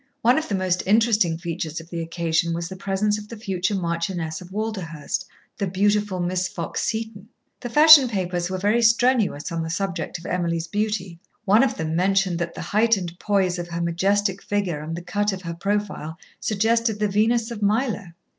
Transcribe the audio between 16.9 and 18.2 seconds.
the Venus of Milo.